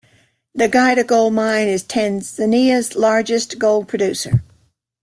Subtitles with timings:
[0.55, 4.43] The Geita Gold Mine is Tanzania's largest gold producer.